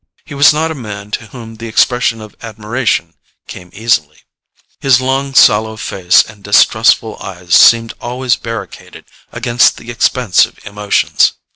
[0.25, 3.13] He was not a man to whom the expression of admiration
[3.47, 4.17] came easily:
[4.79, 11.33] his long sallow face and distrustful eyes seemed always barricaded against the expansive emotions.